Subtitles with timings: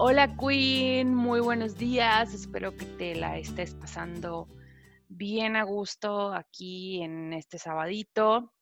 [0.00, 2.32] Hola Queen, muy buenos días.
[2.32, 4.46] Espero que te la estés pasando
[5.08, 8.52] bien a gusto aquí en este sabadito.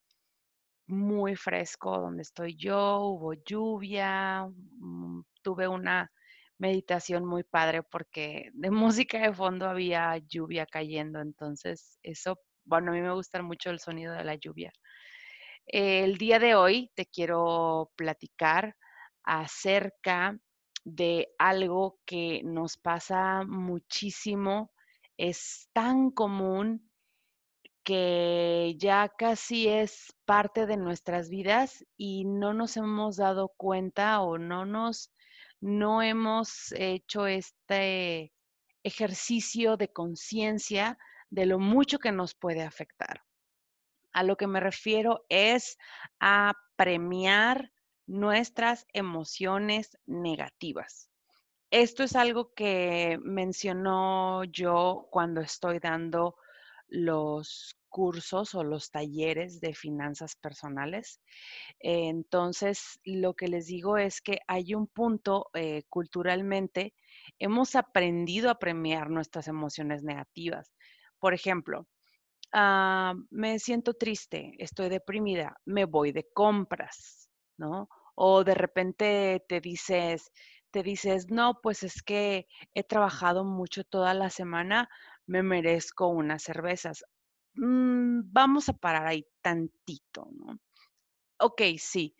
[0.87, 6.11] Muy fresco donde estoy yo, hubo lluvia, mm, tuve una
[6.57, 8.71] meditación muy padre porque de
[9.07, 13.79] música de fondo había lluvia cayendo, entonces eso, bueno, a mí me gusta mucho el
[13.79, 14.73] sonido de la lluvia.
[15.67, 18.75] El día de hoy te quiero platicar
[19.23, 20.39] acerca
[20.87, 24.71] de algo que nos pasa muchísimo,
[25.17, 26.89] es tan común
[27.83, 34.39] que ya casi es parte de nuestras vidas y no nos hemos dado cuenta o
[34.39, 35.13] no nos
[35.61, 38.33] no hemos hecho este
[38.85, 40.99] ejercicio de conciencia
[41.31, 43.25] de lo mucho que nos puede afectar.
[44.13, 45.79] A lo que me refiero es
[46.21, 47.73] a premiar
[48.07, 51.11] nuestras emociones negativas.
[51.71, 56.37] Esto es algo que mencionó yo cuando estoy dando
[56.89, 61.21] los cursos o los talleres de finanzas personales.
[61.81, 66.95] Entonces, lo que les digo es que hay un punto eh, culturalmente,
[67.39, 70.73] hemos aprendido a premiar nuestras emociones negativas.
[71.19, 71.89] Por ejemplo,
[72.53, 77.27] ah, me siento triste, estoy deprimida, me voy de compras
[77.59, 77.89] ¿no?
[78.17, 80.33] O de repente te dices,
[80.73, 84.89] te dices, no, pues es que he trabajado mucho toda la semana,
[85.27, 87.05] me merezco unas cervezas.
[87.55, 90.59] Mm, vamos a parar ahí tantito, ¿no?
[91.39, 92.15] Ok, sí,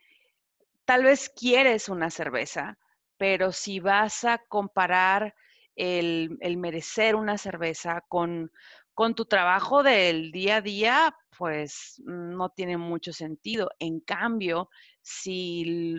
[0.85, 2.79] tal vez quieres una cerveza,
[3.19, 5.35] pero si vas a comparar
[5.77, 8.51] el, el merecer una cerveza con,
[8.95, 13.71] con tu trabajo del día a día, pues no tiene mucho sentido.
[13.79, 14.69] En cambio,
[15.03, 15.97] si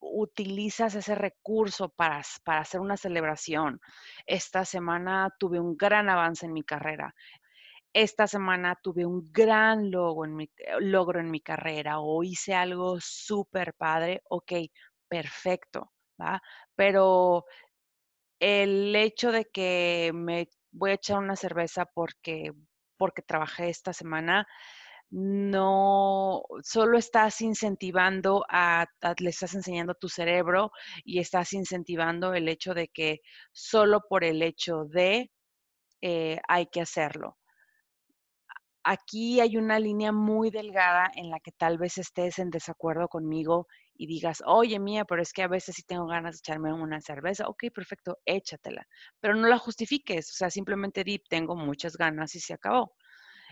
[0.00, 3.80] utilizas ese recurso para, para hacer una celebración,
[4.26, 7.14] esta semana tuve un gran avance en mi carrera,
[7.92, 12.54] esta semana tuve un gran logro en mi, eh, logro en mi carrera o hice
[12.54, 14.52] algo súper padre, ok,
[15.08, 16.40] perfecto, ¿va?
[16.76, 17.44] Pero
[18.40, 22.52] el hecho de que me voy a echar una cerveza porque,
[22.96, 24.46] porque trabajé esta semana,
[25.10, 28.86] no, solo estás incentivando a,
[29.18, 30.70] le estás enseñando a tu cerebro
[31.04, 33.20] y estás incentivando el hecho de que
[33.52, 35.30] solo por el hecho de
[36.02, 37.38] eh, hay que hacerlo.
[38.84, 43.66] Aquí hay una línea muy delgada en la que tal vez estés en desacuerdo conmigo
[43.94, 47.00] y digas, oye mía, pero es que a veces sí tengo ganas de echarme una
[47.00, 48.86] cerveza, ok, perfecto, échatela,
[49.20, 52.94] pero no la justifiques, o sea, simplemente di, tengo muchas ganas y se acabó.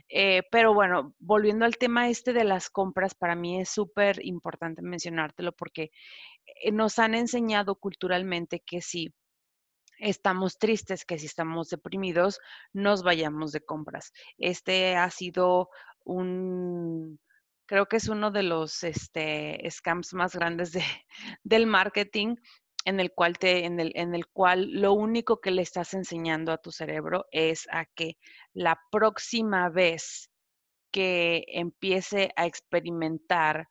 [0.09, 4.83] Eh, pero bueno, volviendo al tema este de las compras, para mí es súper importante
[4.83, 5.91] mencionártelo porque
[6.63, 9.13] eh, nos han enseñado culturalmente que si
[9.99, 12.41] estamos tristes, que si estamos deprimidos,
[12.73, 14.13] nos vayamos de compras.
[14.39, 15.71] Este ha sido
[16.05, 17.21] un,
[17.67, 20.83] creo que es uno de los este, scams más grandes de,
[21.43, 22.37] del marketing
[22.89, 26.53] en el cual te, en el, en el cual lo único que le estás enseñando
[26.53, 28.17] a tu cerebro es a que
[28.55, 30.31] la próxima vez
[30.91, 33.69] que empiece a experimentar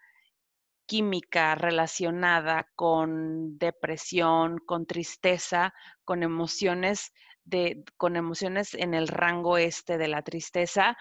[0.86, 5.74] química relacionada con depresión, con tristeza,
[6.06, 7.12] con emociones
[7.44, 10.96] de, con emociones en el rango este de la tristeza,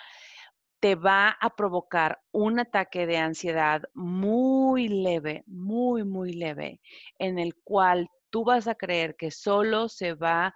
[0.81, 6.81] te va a provocar un ataque de ansiedad muy leve, muy, muy leve,
[7.19, 10.55] en el cual tú vas a creer que solo se va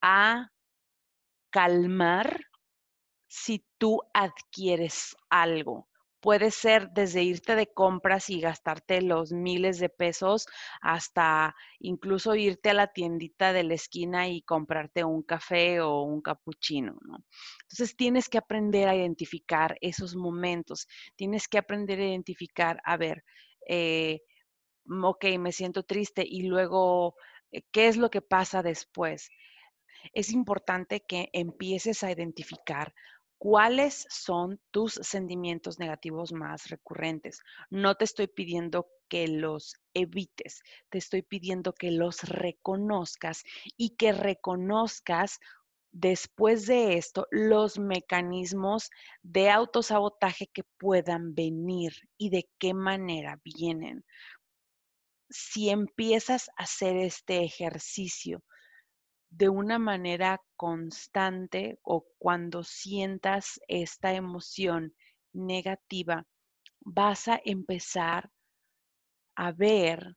[0.00, 0.48] a
[1.50, 2.40] calmar
[3.28, 5.88] si tú adquieres algo.
[6.22, 10.46] Puede ser desde irte de compras y gastarte los miles de pesos
[10.80, 16.22] hasta incluso irte a la tiendita de la esquina y comprarte un café o un
[16.22, 17.18] cappuccino, ¿no?
[17.62, 23.24] Entonces tienes que aprender a identificar esos momentos, tienes que aprender a identificar, a ver,
[23.68, 24.20] eh,
[24.88, 27.16] ok, me siento triste y luego,
[27.50, 29.28] eh, ¿qué es lo que pasa después?
[30.14, 32.94] Es importante que empieces a identificar
[33.42, 37.40] cuáles son tus sentimientos negativos más recurrentes.
[37.70, 43.42] No te estoy pidiendo que los evites, te estoy pidiendo que los reconozcas
[43.76, 45.40] y que reconozcas
[45.90, 48.90] después de esto los mecanismos
[49.24, 54.04] de autosabotaje que puedan venir y de qué manera vienen.
[55.30, 58.44] Si empiezas a hacer este ejercicio
[59.32, 64.94] de una manera constante o cuando sientas esta emoción
[65.32, 66.26] negativa,
[66.80, 68.30] vas a empezar
[69.34, 70.16] a ver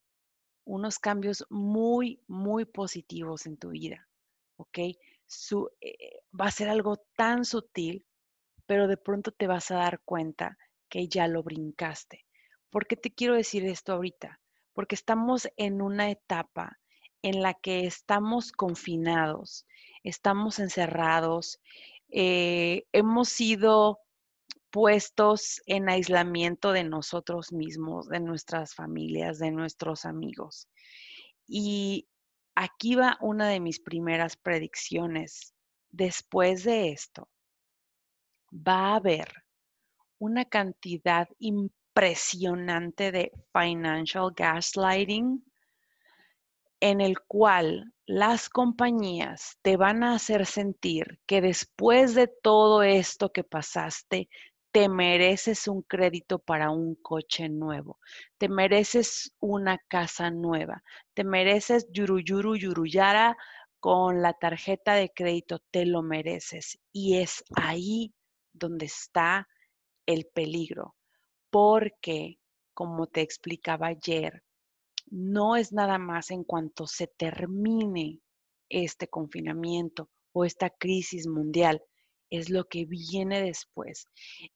[0.66, 4.06] unos cambios muy, muy positivos en tu vida,
[4.58, 4.80] ¿ok?
[5.28, 8.06] Su, eh, va a ser algo tan sutil,
[8.66, 10.58] pero de pronto te vas a dar cuenta
[10.90, 12.26] que ya lo brincaste.
[12.70, 14.42] ¿Por qué te quiero decir esto ahorita?
[14.74, 16.80] Porque estamos en una etapa
[17.26, 19.66] en la que estamos confinados,
[20.04, 21.60] estamos encerrados,
[22.10, 23.98] eh, hemos sido
[24.70, 30.70] puestos en aislamiento de nosotros mismos, de nuestras familias, de nuestros amigos.
[31.48, 32.08] Y
[32.54, 35.56] aquí va una de mis primeras predicciones.
[35.90, 37.28] Después de esto,
[38.54, 39.34] va a haber
[40.20, 45.44] una cantidad impresionante de financial gaslighting
[46.82, 53.32] en el cual las compañías te van a hacer sentir que después de todo esto
[53.32, 54.30] que pasaste,
[54.72, 58.00] te mereces un crédito para un coche nuevo,
[58.38, 60.84] te mereces una casa nueva,
[61.14, 63.38] te mereces yuruyuru yuruyara
[63.80, 66.78] con la tarjeta de crédito, te lo mereces.
[66.92, 68.14] Y es ahí
[68.54, 69.48] donde está
[70.08, 70.96] el peligro,
[71.52, 72.40] porque,
[72.74, 74.44] como te explicaba ayer,
[75.16, 78.20] no es nada más en cuanto se termine
[78.68, 81.82] este confinamiento o esta crisis mundial,
[82.30, 84.10] es lo que viene después.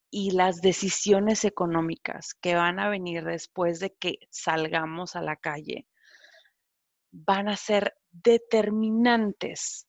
[0.09, 5.87] Y las decisiones económicas que van a venir después de que salgamos a la calle
[7.11, 9.87] van a ser determinantes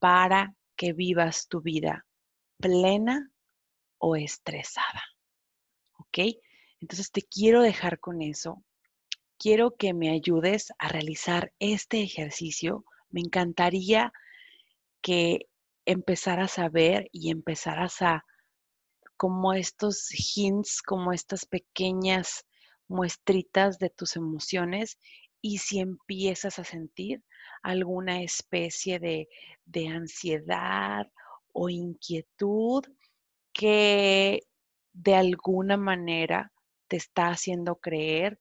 [0.00, 2.04] para que vivas tu vida
[2.56, 3.30] plena
[3.98, 5.04] o estresada.
[5.98, 6.18] ¿Ok?
[6.80, 8.64] Entonces te quiero dejar con eso
[9.38, 12.84] quiero que me ayudes a realizar este ejercicio.
[13.10, 14.12] Me encantaría
[15.00, 15.48] que
[15.86, 18.24] empezaras a ver y empezaras a,
[19.16, 22.44] como estos hints, como estas pequeñas
[22.88, 24.98] muestritas de tus emociones
[25.40, 27.22] y si empiezas a sentir
[27.62, 29.28] alguna especie de,
[29.64, 31.06] de ansiedad
[31.52, 32.84] o inquietud
[33.52, 34.42] que
[34.92, 36.52] de alguna manera
[36.88, 38.38] te está haciendo creer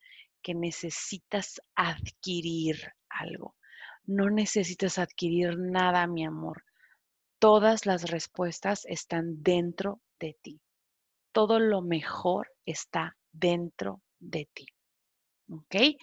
[0.47, 2.77] que necesitas adquirir
[3.09, 3.57] algo.
[4.05, 6.63] No necesitas adquirir nada, mi amor.
[7.37, 10.61] Todas las respuestas están dentro de ti.
[11.33, 14.67] Todo lo mejor está dentro de ti.
[15.49, 15.97] ¿Ok?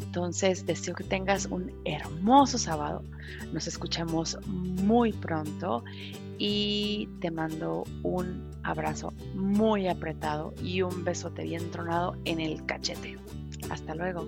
[0.00, 3.02] Entonces, deseo que tengas un hermoso sábado.
[3.52, 5.82] Nos escuchamos muy pronto
[6.38, 13.18] y te mando un abrazo muy apretado y un besote bien tronado en el cachete.
[13.70, 14.26] Hasta luego.